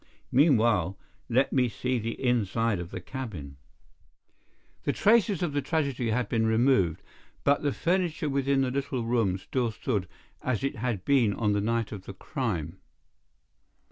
Meanwhile, 0.31 0.97
let 1.29 1.53
me 1.53 1.69
see 1.69 1.99
the 1.99 2.19
inside 2.19 2.79
of 2.79 2.89
the 2.89 2.99
cabin." 2.99 3.57
The 4.83 4.93
traces 4.93 5.43
of 5.43 5.53
the 5.53 5.61
tragedy 5.61 6.09
had 6.09 6.27
been 6.27 6.47
removed, 6.47 7.03
but 7.43 7.61
the 7.61 7.71
furniture 7.71 8.27
within 8.27 8.61
the 8.61 8.71
little 8.71 9.03
room 9.03 9.37
still 9.37 9.69
stood 9.69 10.07
as 10.41 10.63
it 10.63 10.77
had 10.77 11.05
been 11.05 11.33
on 11.35 11.53
the 11.53 11.61
night 11.61 11.91
of 11.91 12.05
the 12.05 12.15
crime. 12.15 12.79